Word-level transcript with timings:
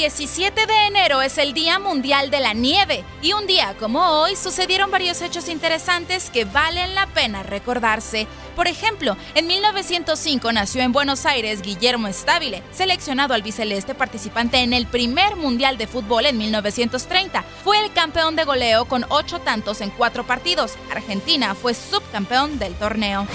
17 0.00 0.64
de 0.64 0.86
enero 0.86 1.20
es 1.20 1.36
el 1.36 1.52
Día 1.52 1.78
Mundial 1.78 2.30
de 2.30 2.40
la 2.40 2.54
Nieve 2.54 3.04
y 3.20 3.34
un 3.34 3.46
día 3.46 3.74
como 3.78 4.00
hoy 4.00 4.34
sucedieron 4.34 4.90
varios 4.90 5.20
hechos 5.20 5.46
interesantes 5.46 6.30
que 6.30 6.46
valen 6.46 6.94
la 6.94 7.06
pena 7.06 7.42
recordarse. 7.42 8.26
Por 8.56 8.66
ejemplo, 8.66 9.18
en 9.34 9.46
1905 9.46 10.52
nació 10.52 10.80
en 10.80 10.92
Buenos 10.92 11.26
Aires 11.26 11.60
Guillermo 11.60 12.08
Estabile, 12.08 12.62
seleccionado 12.72 13.34
albiceleste 13.34 13.94
participante 13.94 14.60
en 14.60 14.72
el 14.72 14.86
primer 14.86 15.36
Mundial 15.36 15.76
de 15.76 15.86
Fútbol 15.86 16.24
en 16.24 16.38
1930. 16.38 17.44
Fue 17.62 17.78
el 17.84 17.92
campeón 17.92 18.36
de 18.36 18.44
goleo 18.44 18.86
con 18.86 19.04
ocho 19.10 19.40
tantos 19.40 19.82
en 19.82 19.90
cuatro 19.90 20.24
partidos. 20.24 20.76
Argentina 20.90 21.54
fue 21.54 21.74
subcampeón 21.74 22.58
del 22.58 22.74
torneo. 22.76 23.26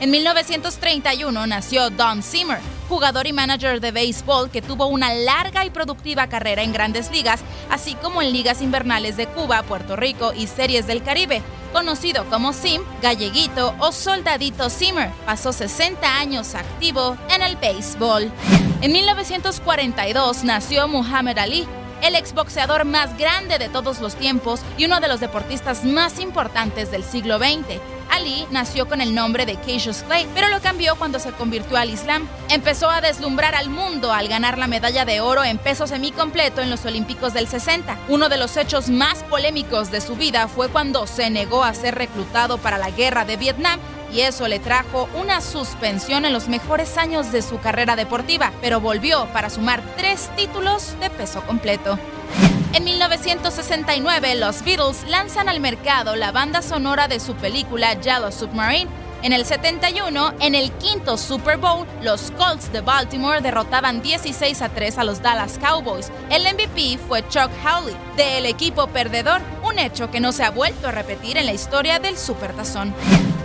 En 0.00 0.10
1931 0.10 1.46
nació 1.46 1.90
Don 1.90 2.24
Zimmer, 2.24 2.58
jugador 2.90 3.28
y 3.28 3.32
manager 3.32 3.80
de 3.80 3.92
béisbol 3.92 4.50
que 4.50 4.62
tuvo 4.62 4.86
una 4.86 5.14
larga 5.14 5.64
y 5.64 5.70
productiva 5.70 6.26
carrera 6.26 6.62
en 6.62 6.72
grandes 6.72 7.10
ligas, 7.12 7.40
así 7.70 7.94
como 7.94 8.20
en 8.20 8.32
ligas 8.32 8.60
invernales 8.60 9.16
de 9.16 9.28
Cuba, 9.28 9.62
Puerto 9.62 9.94
Rico 9.94 10.32
y 10.36 10.48
series 10.48 10.88
del 10.88 11.04
Caribe. 11.04 11.40
Conocido 11.72 12.24
como 12.24 12.52
Sim, 12.52 12.82
Galleguito 13.00 13.76
o 13.78 13.92
Soldadito 13.92 14.68
Zimmer, 14.68 15.12
pasó 15.24 15.52
60 15.52 16.18
años 16.18 16.56
activo 16.56 17.16
en 17.32 17.42
el 17.42 17.54
béisbol. 17.56 18.32
En 18.80 18.90
1942 18.90 20.42
nació 20.42 20.88
Muhammad 20.88 21.38
Ali, 21.38 21.68
el 22.02 22.16
exboxeador 22.16 22.84
más 22.86 23.16
grande 23.16 23.58
de 23.58 23.68
todos 23.68 24.00
los 24.00 24.16
tiempos 24.16 24.62
y 24.76 24.86
uno 24.86 24.98
de 24.98 25.06
los 25.06 25.20
deportistas 25.20 25.84
más 25.84 26.18
importantes 26.18 26.90
del 26.90 27.04
siglo 27.04 27.38
XX. 27.38 27.80
Ali 28.20 28.46
nació 28.50 28.86
con 28.86 29.00
el 29.00 29.14
nombre 29.14 29.46
de 29.46 29.56
Cassius 29.56 30.02
Clay, 30.02 30.26
pero 30.34 30.48
lo 30.48 30.60
cambió 30.60 30.94
cuando 30.96 31.18
se 31.18 31.32
convirtió 31.32 31.78
al 31.78 31.88
Islam. 31.88 32.28
Empezó 32.50 32.90
a 32.90 33.00
deslumbrar 33.00 33.54
al 33.54 33.70
mundo 33.70 34.12
al 34.12 34.28
ganar 34.28 34.58
la 34.58 34.66
medalla 34.66 35.06
de 35.06 35.22
oro 35.22 35.42
en 35.42 35.56
peso 35.56 35.86
semicompleto 35.86 36.60
en 36.60 36.68
los 36.68 36.84
Olímpicos 36.84 37.32
del 37.32 37.48
60. 37.48 37.96
Uno 38.08 38.28
de 38.28 38.36
los 38.36 38.58
hechos 38.58 38.90
más 38.90 39.22
polémicos 39.24 39.90
de 39.90 40.02
su 40.02 40.16
vida 40.16 40.48
fue 40.48 40.68
cuando 40.68 41.06
se 41.06 41.30
negó 41.30 41.64
a 41.64 41.72
ser 41.72 41.94
reclutado 41.94 42.58
para 42.58 42.76
la 42.76 42.90
guerra 42.90 43.24
de 43.24 43.38
Vietnam 43.38 43.80
y 44.12 44.20
eso 44.20 44.46
le 44.48 44.58
trajo 44.58 45.08
una 45.14 45.40
suspensión 45.40 46.26
en 46.26 46.34
los 46.34 46.48
mejores 46.48 46.98
años 46.98 47.32
de 47.32 47.40
su 47.40 47.58
carrera 47.58 47.96
deportiva, 47.96 48.52
pero 48.60 48.80
volvió 48.80 49.26
para 49.32 49.48
sumar 49.48 49.82
tres 49.96 50.28
títulos 50.36 50.94
de 51.00 51.08
peso 51.08 51.40
completo. 51.46 51.98
En 52.72 52.84
1969, 52.84 54.36
los 54.36 54.62
Beatles 54.64 55.04
lanzan 55.08 55.48
al 55.48 55.58
mercado 55.58 56.14
la 56.14 56.30
banda 56.30 56.62
sonora 56.62 57.08
de 57.08 57.18
su 57.18 57.34
película 57.34 57.94
Yellow 57.94 58.30
Submarine. 58.30 58.88
En 59.22 59.34
el 59.34 59.44
71, 59.44 60.32
en 60.40 60.54
el 60.54 60.72
quinto 60.72 61.18
Super 61.18 61.58
Bowl, 61.58 61.86
los 62.00 62.30
Colts 62.32 62.72
de 62.72 62.80
Baltimore 62.80 63.42
derrotaban 63.42 64.00
16 64.00 64.62
a 64.62 64.70
3 64.70 64.96
a 64.96 65.04
los 65.04 65.20
Dallas 65.20 65.58
Cowboys. 65.58 66.10
El 66.30 66.44
MVP 66.44 66.98
fue 67.06 67.22
Chuck 67.28 67.50
Howley, 67.62 67.94
del 68.16 68.46
equipo 68.46 68.86
perdedor, 68.86 69.42
un 69.62 69.78
hecho 69.78 70.10
que 70.10 70.20
no 70.20 70.32
se 70.32 70.42
ha 70.42 70.50
vuelto 70.50 70.88
a 70.88 70.92
repetir 70.92 71.36
en 71.36 71.44
la 71.44 71.52
historia 71.52 71.98
del 71.98 72.16
Supertazón. 72.16 72.94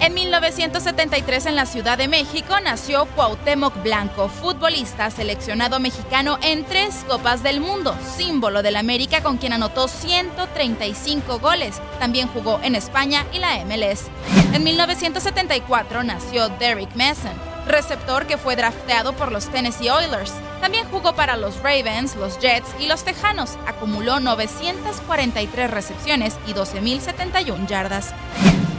En 0.00 0.14
1973 0.14 1.46
en 1.46 1.56
la 1.56 1.66
Ciudad 1.66 1.98
de 1.98 2.06
México 2.06 2.54
nació 2.62 3.06
Cuauhtémoc 3.16 3.82
Blanco, 3.82 4.28
futbolista 4.28 5.10
seleccionado 5.10 5.80
mexicano 5.80 6.38
en 6.42 6.64
tres 6.64 7.04
Copas 7.08 7.42
del 7.42 7.60
Mundo, 7.60 7.96
símbolo 8.16 8.62
del 8.62 8.76
América 8.76 9.24
con 9.24 9.38
quien 9.38 9.52
anotó 9.52 9.88
135 9.88 11.40
goles. 11.40 11.80
También 11.98 12.28
jugó 12.28 12.60
en 12.62 12.76
España 12.76 13.26
y 13.32 13.40
la 13.40 13.64
MLS. 13.64 14.43
En 14.54 14.62
1974 14.62 16.04
nació 16.04 16.48
Derrick 16.48 16.94
Mason, 16.94 17.32
receptor 17.66 18.28
que 18.28 18.38
fue 18.38 18.54
drafteado 18.54 19.12
por 19.12 19.32
los 19.32 19.50
Tennessee 19.50 19.90
Oilers. 19.90 20.32
También 20.60 20.86
jugó 20.92 21.12
para 21.16 21.36
los 21.36 21.56
Ravens, 21.56 22.14
los 22.14 22.38
Jets 22.38 22.68
y 22.78 22.86
los 22.86 23.02
Tejanos. 23.02 23.58
Acumuló 23.66 24.20
943 24.20 25.68
recepciones 25.68 26.36
y 26.46 26.52
12.071 26.52 27.66
yardas. 27.66 28.14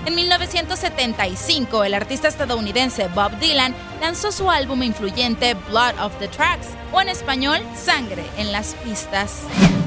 En 0.06 0.16
1975, 0.16 1.84
el 1.84 1.94
artista 1.94 2.30
estadounidense 2.30 3.10
Bob 3.10 3.38
Dylan 3.40 3.76
lanzó 4.00 4.32
su 4.32 4.50
álbum 4.50 4.82
influyente 4.82 5.56
Blood 5.68 6.00
of 6.02 6.18
the 6.20 6.30
Tracks, 6.30 6.70
o 6.94 7.02
en 7.02 7.10
español, 7.10 7.60
Sangre 7.76 8.24
en 8.38 8.54
las 8.54 8.76
pistas. 8.76 9.42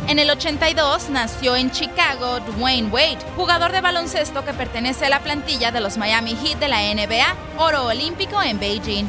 En 0.08 0.18
el 0.18 0.30
82 0.30 1.10
nació 1.10 1.54
en 1.54 1.70
Chicago 1.70 2.40
Dwayne 2.40 2.88
Wade, 2.88 3.18
jugador 3.36 3.72
de 3.72 3.82
baloncesto 3.82 4.42
que 4.42 4.54
pertenece 4.54 5.04
a 5.04 5.10
la 5.10 5.20
plantilla 5.20 5.70
de 5.70 5.82
los 5.82 5.98
Miami 5.98 6.34
Heat 6.34 6.58
de 6.58 6.68
la 6.68 6.80
NBA, 6.80 7.36
oro 7.58 7.84
olímpico 7.84 8.40
en 8.40 8.58
Beijing. 8.58 9.04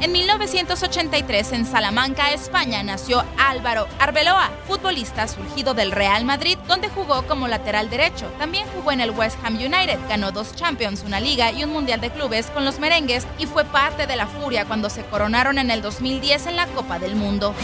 En 0.00 0.12
1983, 0.12 1.52
en 1.52 1.66
Salamanca, 1.66 2.32
España, 2.32 2.82
nació 2.82 3.22
Álvaro 3.36 3.86
Arbeloa, 3.98 4.48
futbolista 4.66 5.28
surgido 5.28 5.74
del 5.74 5.92
Real 5.92 6.24
Madrid, 6.24 6.56
donde 6.66 6.88
jugó 6.88 7.20
como 7.26 7.46
lateral 7.46 7.90
derecho. 7.90 8.26
También 8.38 8.66
jugó 8.74 8.92
en 8.92 9.02
el 9.02 9.10
West 9.10 9.36
Ham 9.44 9.56
United, 9.56 9.98
ganó 10.08 10.32
dos 10.32 10.56
Champions, 10.56 11.02
una 11.04 11.20
liga 11.20 11.52
y 11.52 11.64
un 11.64 11.70
Mundial 11.70 12.00
de 12.00 12.08
Clubes 12.08 12.46
con 12.46 12.64
los 12.64 12.80
merengues 12.80 13.26
y 13.36 13.44
fue 13.44 13.66
parte 13.66 14.06
de 14.06 14.16
la 14.16 14.26
furia 14.26 14.64
cuando 14.64 14.88
se 14.88 15.04
coronaron 15.04 15.58
en 15.58 15.70
el 15.70 15.82
2010 15.82 16.46
en 16.46 16.56
la 16.56 16.66
Copa 16.68 16.98
del 16.98 17.14
Mundo. 17.14 17.54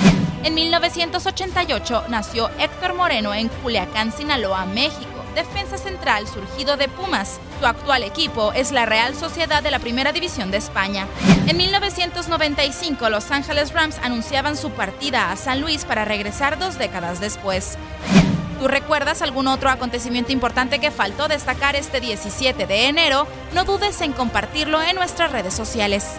En 0.44 0.54
1988 0.54 2.04
nació 2.08 2.50
Héctor 2.58 2.94
Moreno 2.94 3.34
en 3.34 3.48
Culiacán, 3.48 4.12
Sinaloa, 4.12 4.66
México 4.66 5.16
defensa 5.36 5.76
central 5.76 6.26
surgido 6.26 6.76
de 6.76 6.88
Pumas. 6.88 7.38
Su 7.60 7.66
actual 7.66 8.02
equipo 8.02 8.52
es 8.54 8.72
la 8.72 8.86
Real 8.86 9.14
Sociedad 9.14 9.62
de 9.62 9.70
la 9.70 9.78
Primera 9.78 10.10
División 10.12 10.50
de 10.50 10.56
España. 10.56 11.06
En 11.46 11.58
1995, 11.58 13.10
Los 13.10 13.30
Ángeles 13.30 13.72
Rams 13.72 13.98
anunciaban 14.02 14.56
su 14.56 14.70
partida 14.70 15.30
a 15.30 15.36
San 15.36 15.60
Luis 15.60 15.84
para 15.84 16.06
regresar 16.06 16.58
dos 16.58 16.78
décadas 16.78 17.20
después. 17.20 17.76
¿Tú 18.58 18.66
recuerdas 18.66 19.20
algún 19.20 19.46
otro 19.46 19.68
acontecimiento 19.68 20.32
importante 20.32 20.78
que 20.78 20.90
faltó 20.90 21.28
destacar 21.28 21.76
este 21.76 22.00
17 22.00 22.66
de 22.66 22.86
enero? 22.88 23.26
No 23.52 23.64
dudes 23.64 24.00
en 24.00 24.14
compartirlo 24.14 24.80
en 24.80 24.96
nuestras 24.96 25.30
redes 25.30 25.52
sociales. 25.52 26.18